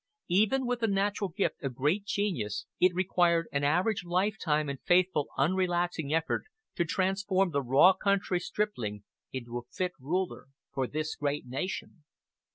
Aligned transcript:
Even 0.29 0.65
with 0.65 0.79
the 0.79 0.87
natural 0.87 1.29
gift 1.29 1.61
of 1.61 1.75
great 1.75 2.05
genius 2.05 2.65
it 2.79 2.95
required 2.95 3.45
an 3.51 3.63
average 3.63 4.03
lifetime 4.03 4.67
and 4.67 4.81
faithful 4.81 5.27
unrelaxing 5.37 6.11
effort, 6.11 6.45
to 6.73 6.85
transform 6.85 7.51
the 7.51 7.61
raw 7.61 7.93
country 7.93 8.39
stripling 8.39 9.03
into 9.31 9.59
a 9.59 9.67
fit 9.71 9.91
ruler 9.99 10.47
for 10.73 10.87
this 10.87 11.15
great 11.15 11.45
nation. 11.45 12.03